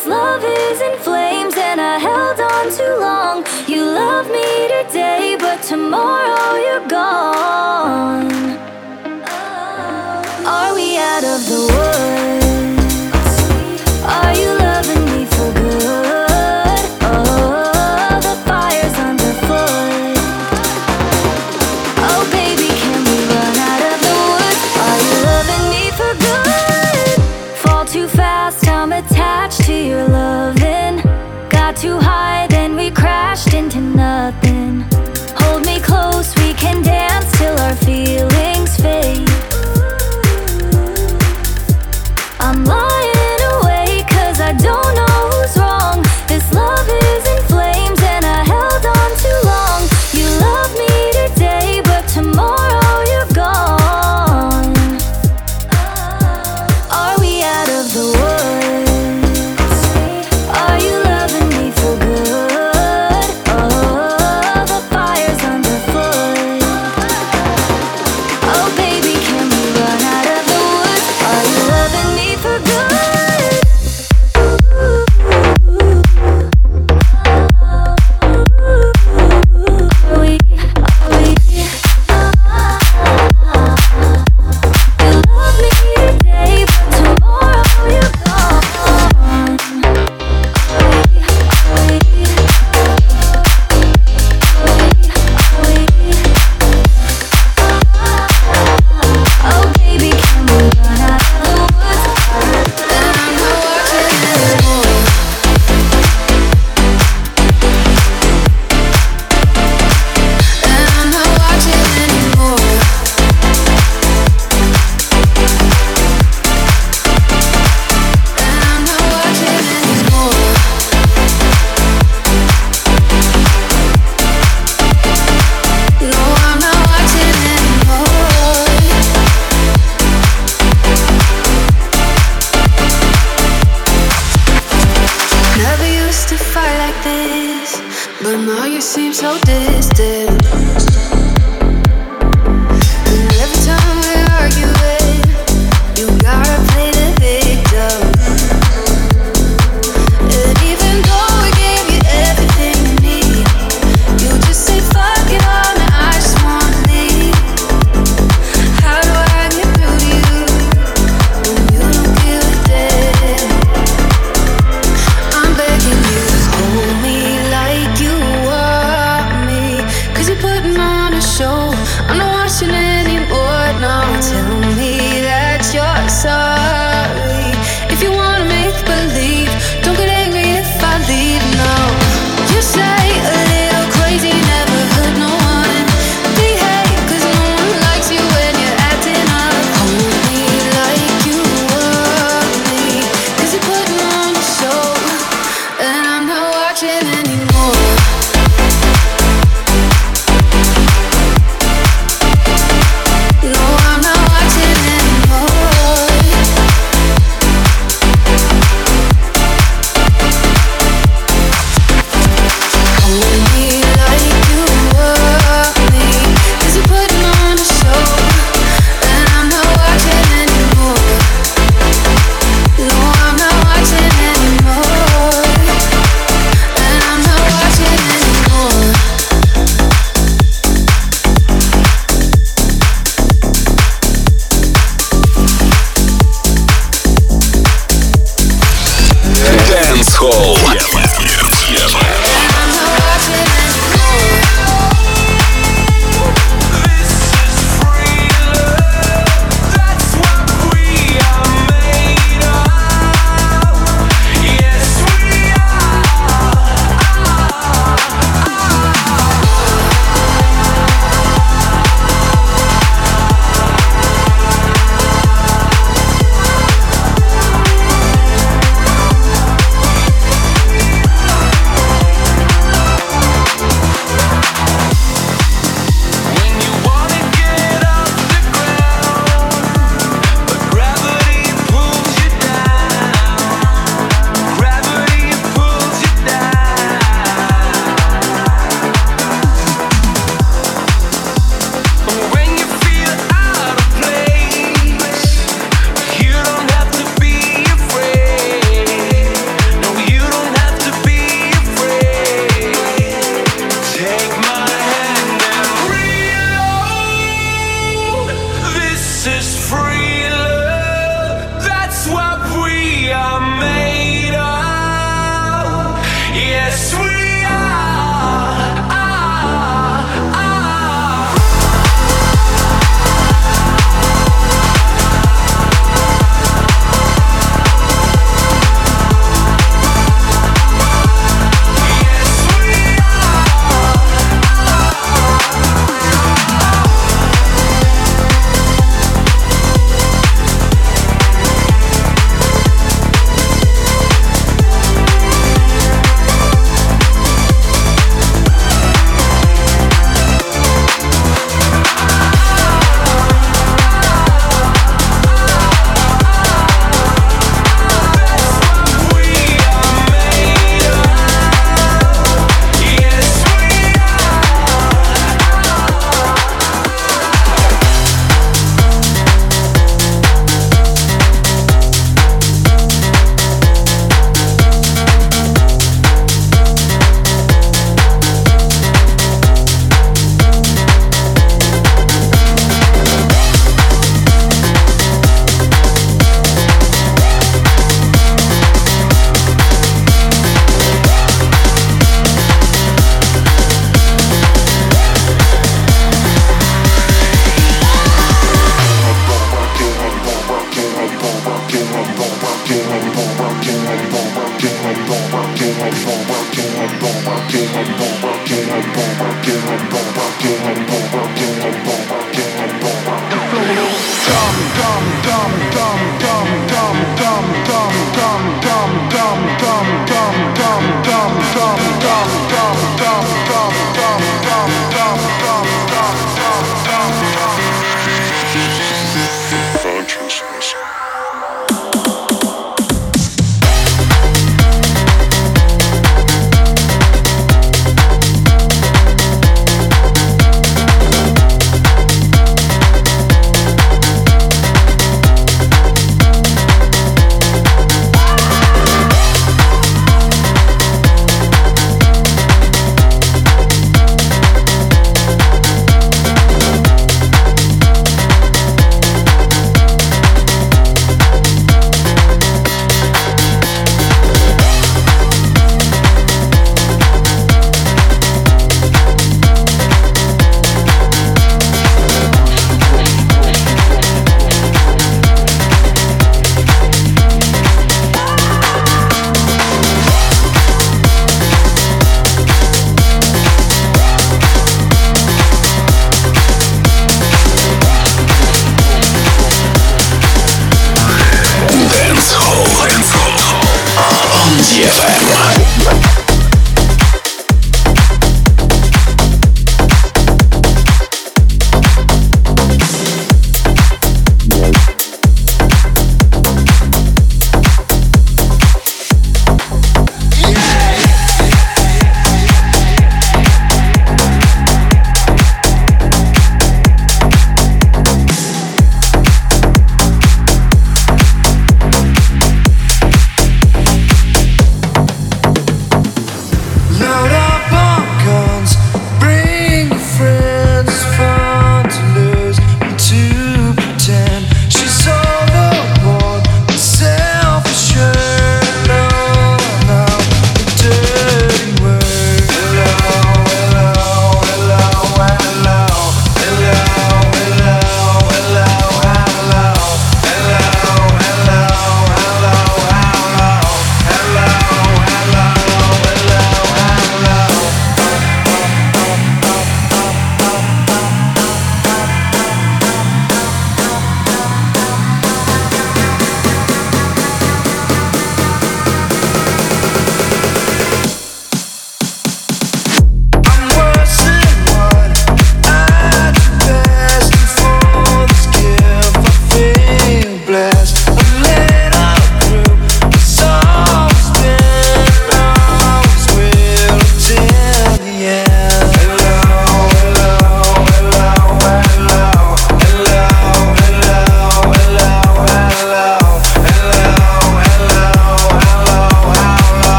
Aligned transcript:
This 0.00 0.08
love 0.08 0.42
is 0.42 0.80
in 0.80 0.98
flames 1.00 1.54
and 1.58 1.78
I 1.78 1.98
held 1.98 2.40
on 2.40 2.72
too 2.72 2.96
long. 3.00 3.44
You 3.68 3.84
love 3.84 4.28
me 4.28 4.69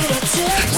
Negative 0.00 0.77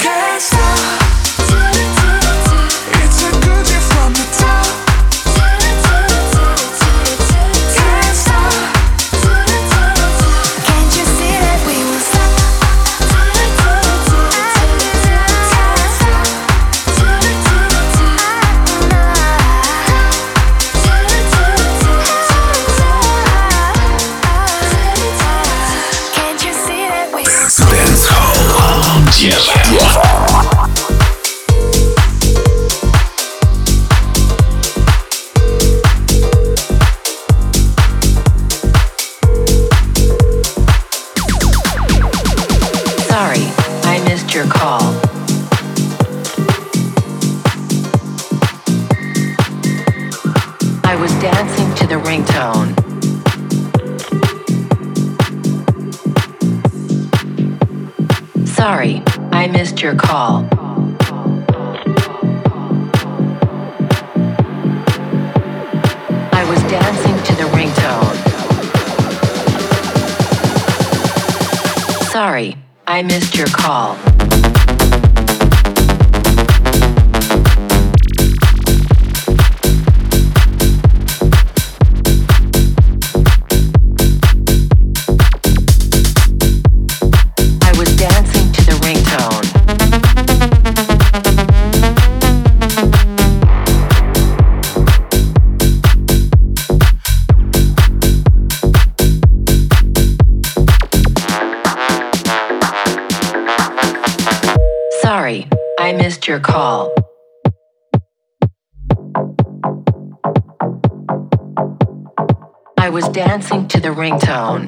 I 112.80 112.88
was 112.88 113.06
dancing 113.10 113.68
to 113.68 113.78
the 113.78 113.90
ringtone. 113.90 114.66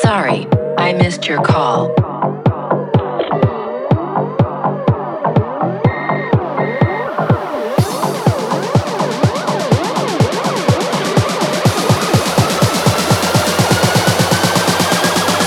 Sorry, 0.00 0.46
I 0.78 0.94
missed 0.94 1.28
your 1.28 1.42
call. 1.42 1.94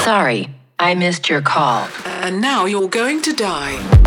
Sorry, 0.04 0.50
I 0.78 0.94
missed 0.94 1.30
your 1.30 1.42
call. 1.42 1.90
And 2.06 2.40
now 2.42 2.66
you're 2.66 2.88
going 2.88 3.24
to 3.24 3.34
die. 3.34 4.05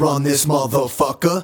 run 0.00 0.22
this 0.22 0.44
motherfucker. 0.46 1.42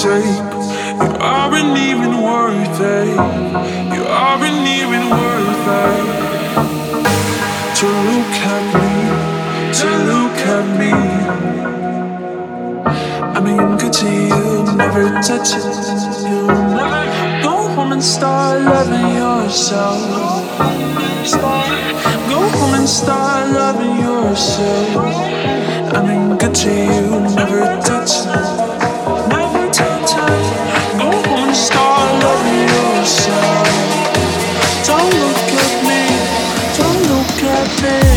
tape. 0.00 0.24
You 1.02 1.12
aren't 1.20 1.76
even 1.76 2.22
worth 2.22 2.80
it. 2.80 3.08
You 3.94 4.02
aren't 4.08 4.66
even 4.78 5.02
worth 5.10 5.66
it. 5.80 6.06
To 7.78 7.86
look 8.08 8.34
at 8.56 8.64
me, 8.76 8.92
to 9.78 9.88
look 10.10 10.38
at 10.56 10.66
me. 10.80 10.92
I'm 13.36 13.44
mean, 13.44 13.76
good 13.76 13.92
to 14.00 14.06
you, 14.06 14.76
never 14.76 15.04
touching 15.20 15.68
you. 16.30 16.46
Go 17.42 17.68
home 17.74 17.92
and 17.92 18.02
start 18.02 18.62
loving 18.62 19.08
yourself. 19.20 20.00
Go 22.32 22.40
home 22.56 22.74
and 22.74 22.88
start 22.88 23.50
loving 23.52 23.96
yourself. 23.98 24.96
I'm 25.94 26.06
mean, 26.06 26.38
good 26.38 26.54
to 26.54 26.70
you, 26.70 27.20
never 27.36 27.60
touch 27.82 28.12
it. 28.26 28.59
change 37.80 38.09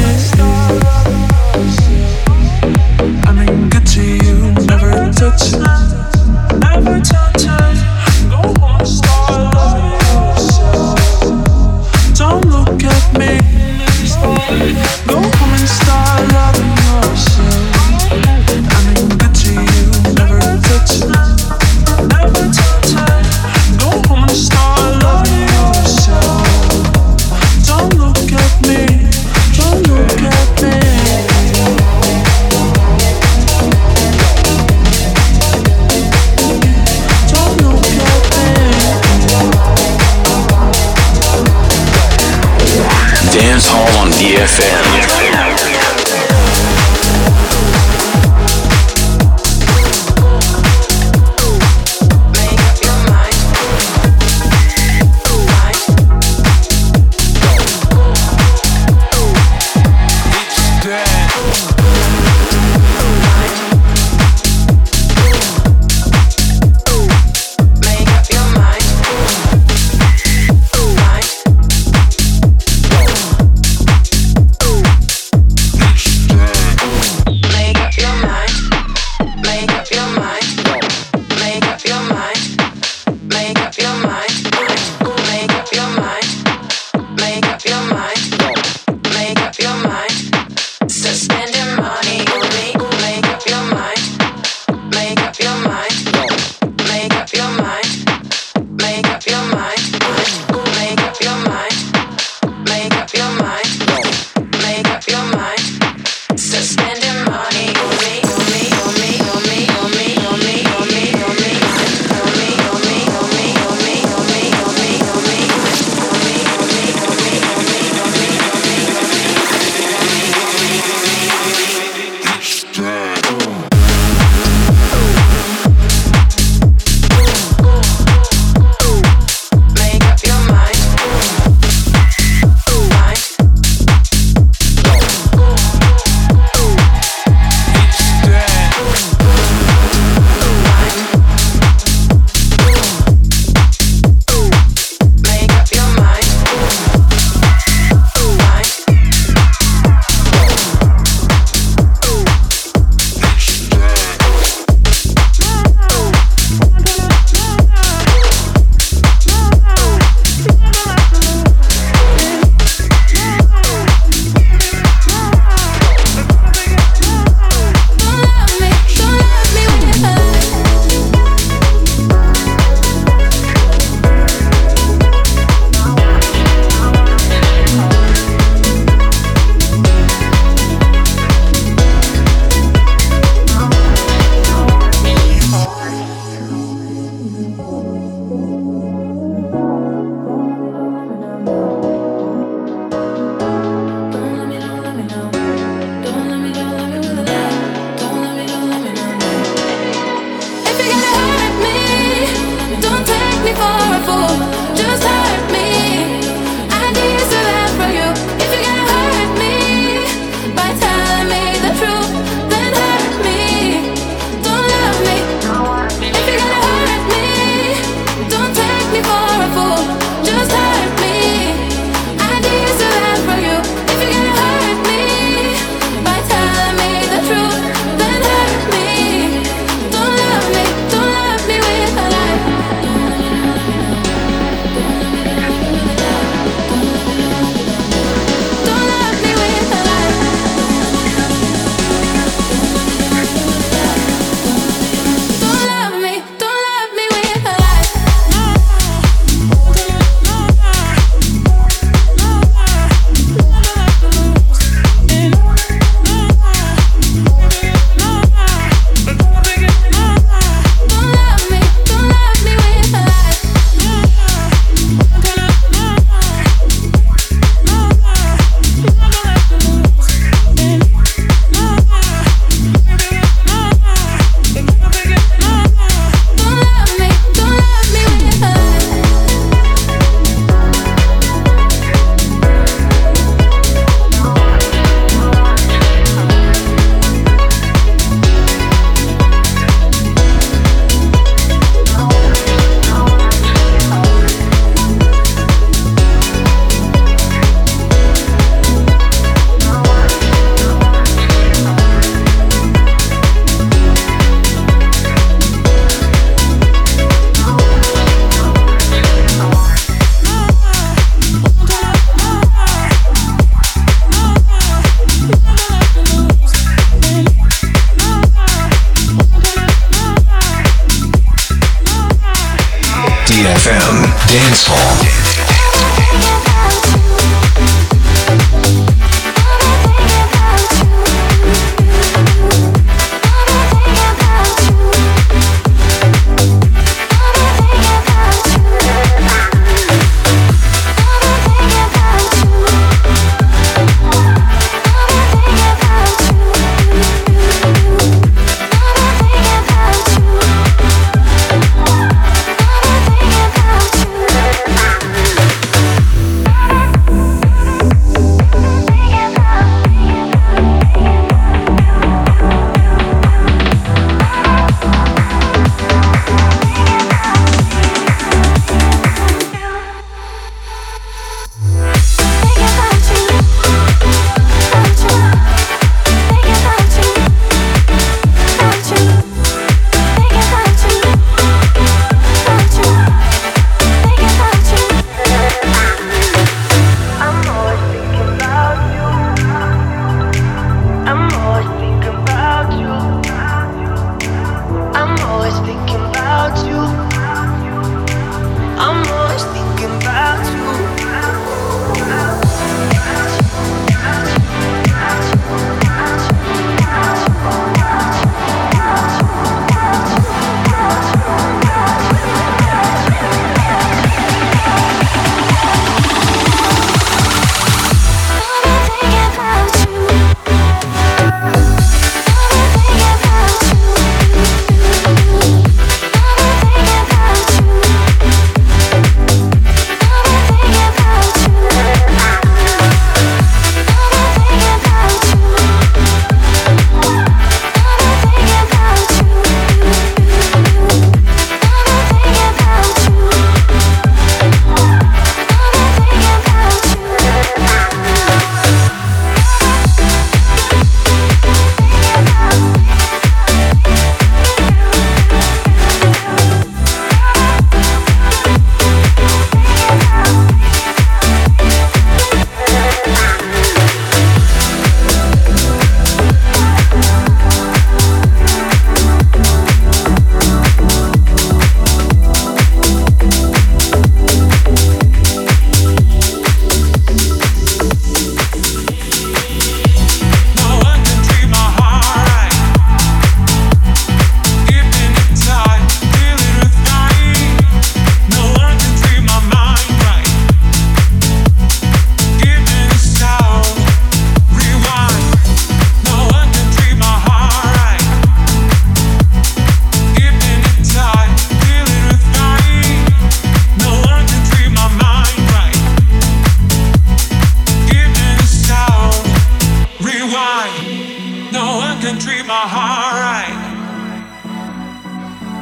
and 512.13 512.21
treat 512.21 512.45
my 512.45 512.65
heart 512.75 513.17
right. 513.25 513.57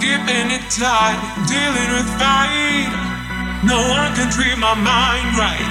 Keeping 0.04 0.52
it 0.52 0.66
tight, 0.68 1.16
dealing 1.48 1.90
with 1.96 2.10
fight. 2.20 2.92
No 3.64 3.80
one 3.96 4.12
can 4.20 4.28
treat 4.28 4.58
my 4.60 4.76
mind 4.76 5.32
right. 5.40 5.70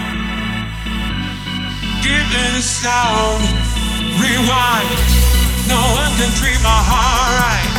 Giving 2.01 2.53
the 2.57 2.65
sound, 2.65 3.45
rewind. 4.17 5.05
No 5.69 5.81
one 6.01 6.13
can 6.17 6.33
treat 6.41 6.61
my 6.65 6.81
heart 6.91 7.33
right. 7.45 7.73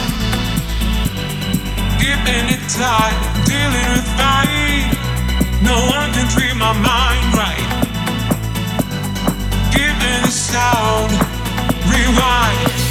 Keeping 1.98 2.54
it 2.54 2.64
tight, 2.70 3.18
dealing 3.50 3.90
with 3.98 4.08
fight. 4.14 4.94
No 5.66 5.78
one 5.90 6.14
can 6.14 6.30
treat 6.30 6.54
my 6.54 6.74
mind 6.78 7.26
right. 7.34 7.66
Giving 9.74 10.22
the 10.22 10.30
sound 10.30 11.12
rewind. 11.90 12.91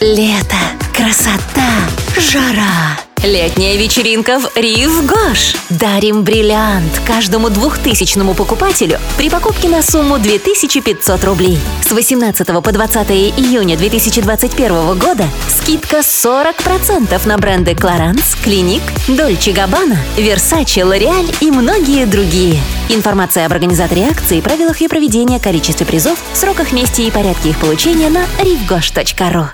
Лето, 0.00 0.56
красота, 0.92 1.70
жара. 2.18 3.11
Летняя 3.24 3.76
вечеринка 3.76 4.40
в 4.40 4.50
Рив 4.56 5.06
Гош. 5.06 5.54
Дарим 5.70 6.24
бриллиант 6.24 7.00
каждому 7.06 7.50
двухтысячному 7.50 8.34
покупателю 8.34 8.98
при 9.16 9.30
покупке 9.30 9.68
на 9.68 9.80
сумму 9.80 10.18
2500 10.18 11.22
рублей. 11.22 11.56
С 11.86 11.92
18 11.92 12.46
по 12.48 12.72
20 12.72 13.10
июня 13.12 13.76
2021 13.76 14.98
года 14.98 15.24
скидка 15.48 15.98
40% 15.98 17.28
на 17.28 17.38
бренды 17.38 17.72
Clarins, 17.74 18.36
Clinique, 18.44 18.82
Dolce 19.06 19.54
Gabbana, 19.54 19.98
Versace, 20.16 20.82
L'Oreal 20.82 21.32
и 21.40 21.52
многие 21.52 22.06
другие. 22.06 22.60
Информация 22.88 23.46
об 23.46 23.52
организаторе 23.52 24.08
акции, 24.08 24.40
правилах 24.40 24.80
ее 24.80 24.88
проведения, 24.88 25.38
количестве 25.38 25.86
призов, 25.86 26.18
сроках, 26.34 26.72
месте 26.72 27.06
и 27.06 27.10
порядке 27.12 27.50
их 27.50 27.58
получения 27.58 28.10
на 28.10 28.24
rivgosh.ru. 28.40 29.50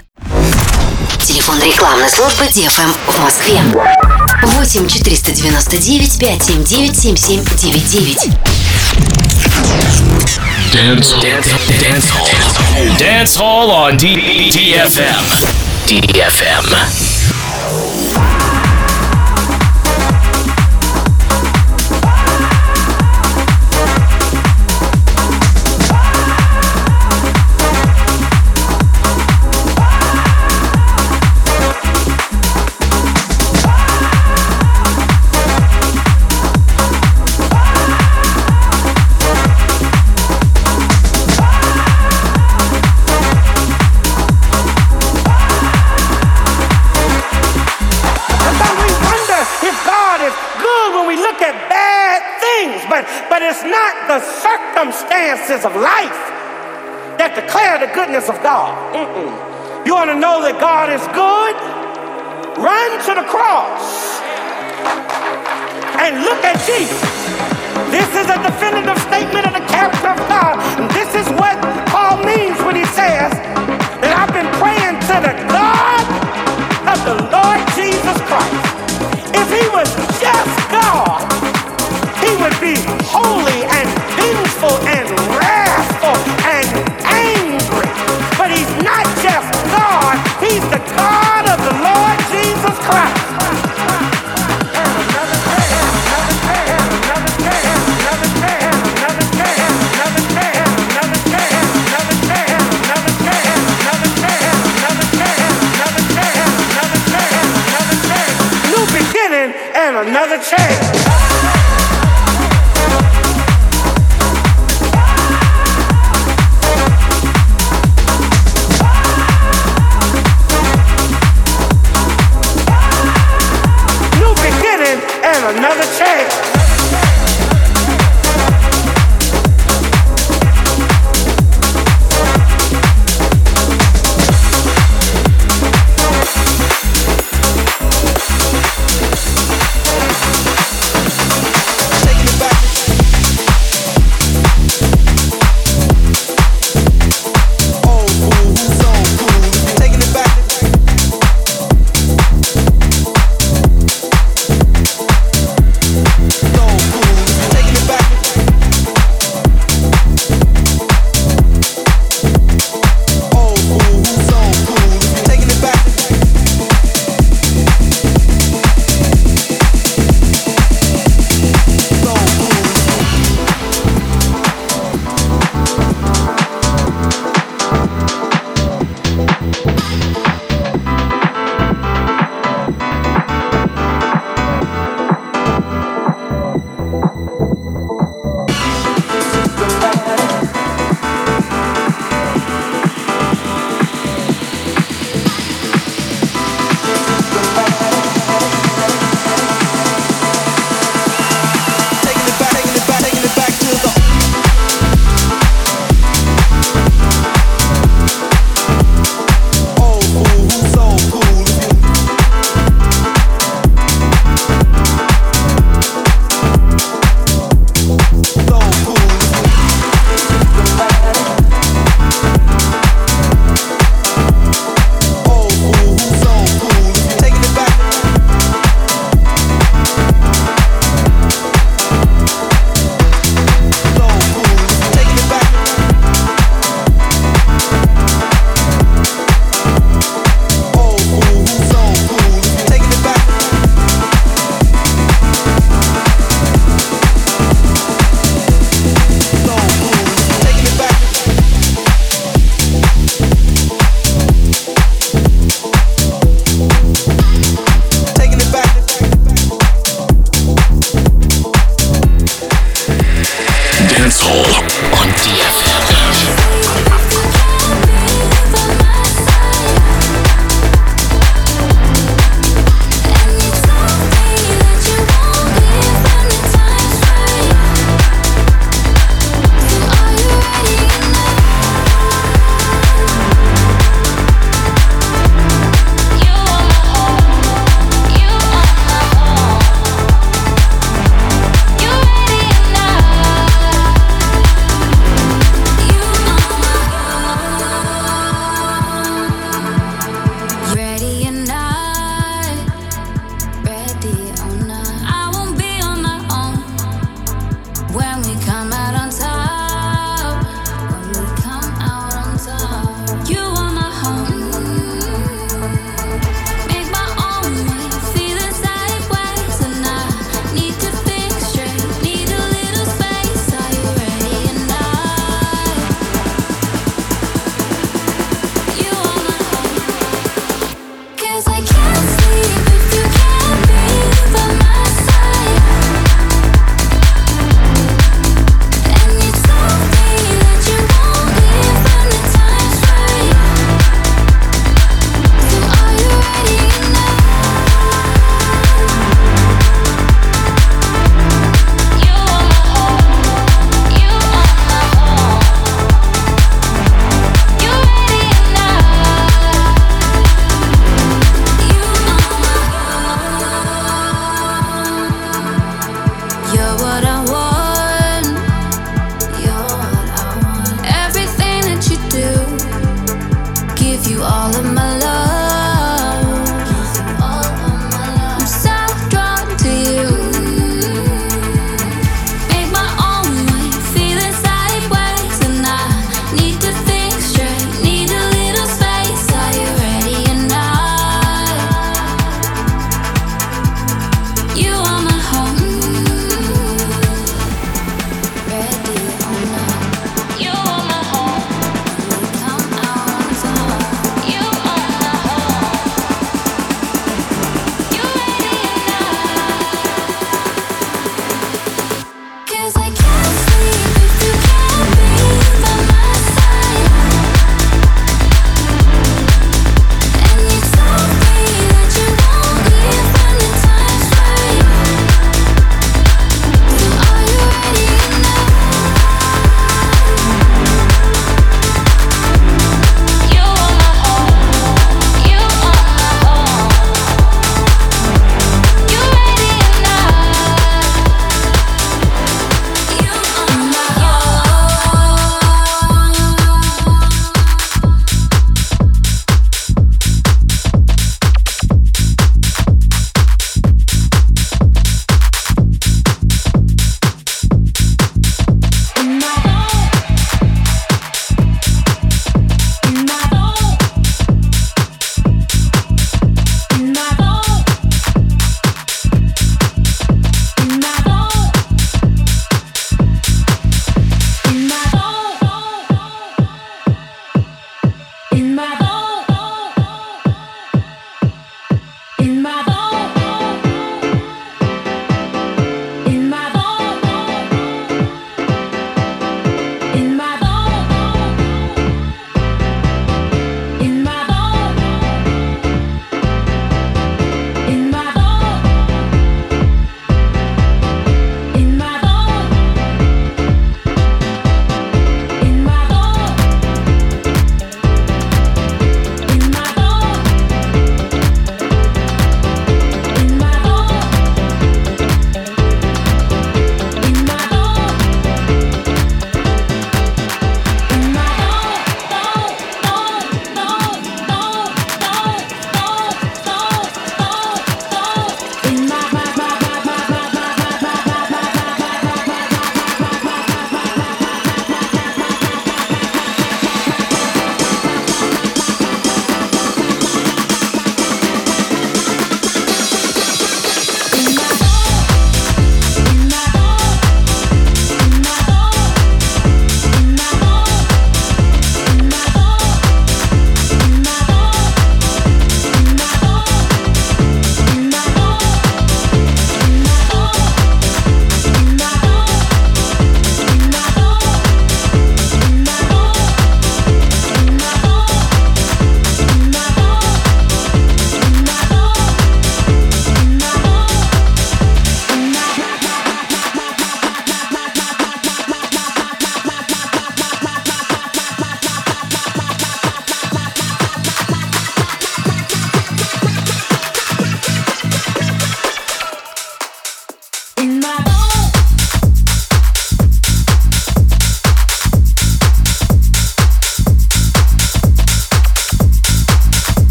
Телефон 1.24 1.60
рекламной 1.62 2.08
службы 2.08 2.44
DFM 2.44 2.94
в 3.06 3.18
Москве. 3.20 3.60
8 4.42 4.88
499 4.88 6.18
579 6.18 6.68
7799. 6.68 8.28
Dance, 10.72 11.14
dance, 11.20 11.48
dance 11.80 12.08
hall. 12.10 12.28
Dance 12.98 13.36
hall 13.36 13.70
on 13.70 13.96
D- 13.96 14.50
DFM. 14.50 15.24
DFM. 15.86 17.17
Goodness 58.28 58.36
of 58.36 58.42
God. 58.42 58.74
Mm-mm. 58.94 59.86
You 59.86 59.94
want 59.94 60.10
to 60.10 60.18
know 60.18 60.42
that 60.42 60.60
God 60.60 60.92
is 60.92 61.00
good? 61.16 61.54
Run 62.60 62.90
to 63.06 63.12
the 63.16 63.26
cross 63.28 64.20
and 65.98 66.22
look 66.22 66.42
at 66.44 66.58
Jesus. 66.66 67.00
This 67.90 68.08
is 68.12 68.26
a 68.28 68.38
definitive 68.42 68.98
statement 69.08 69.46
of 69.46 69.54
the 69.54 69.64
character 69.70 70.08
of 70.08 70.20
God. 70.28 70.58
This 70.92 71.14
is 71.14 71.26
what 71.38 71.56